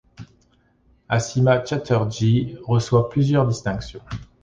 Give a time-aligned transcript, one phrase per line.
[1.09, 4.01] Asima Chatterjee reçoit plusieurs distinctions.